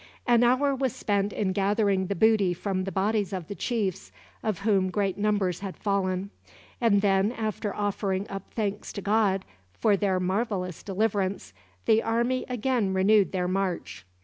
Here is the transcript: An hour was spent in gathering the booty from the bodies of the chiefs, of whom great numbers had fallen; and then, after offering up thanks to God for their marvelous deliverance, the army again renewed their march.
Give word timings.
An 0.25 0.43
hour 0.43 0.73
was 0.73 0.95
spent 0.95 1.31
in 1.31 1.51
gathering 1.51 2.07
the 2.07 2.15
booty 2.15 2.55
from 2.55 2.85
the 2.85 2.91
bodies 2.91 3.31
of 3.33 3.47
the 3.47 3.53
chiefs, 3.53 4.11
of 4.41 4.61
whom 4.61 4.89
great 4.89 5.15
numbers 5.15 5.59
had 5.59 5.77
fallen; 5.77 6.31
and 6.81 7.01
then, 7.03 7.31
after 7.31 7.71
offering 7.75 8.27
up 8.27 8.49
thanks 8.51 8.91
to 8.93 9.01
God 9.03 9.45
for 9.75 9.95
their 9.95 10.19
marvelous 10.19 10.81
deliverance, 10.81 11.53
the 11.85 12.01
army 12.01 12.47
again 12.49 12.95
renewed 12.95 13.31
their 13.31 13.47
march. 13.47 14.03